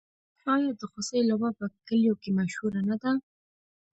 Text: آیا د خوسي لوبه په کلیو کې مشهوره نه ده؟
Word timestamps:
آیا 0.53 0.71
د 0.79 0.81
خوسي 0.91 1.19
لوبه 1.29 1.49
په 1.57 1.65
کلیو 1.87 2.19
کې 2.21 2.29
مشهوره 2.39 2.81
نه 2.89 2.95
ده؟ 3.01 3.11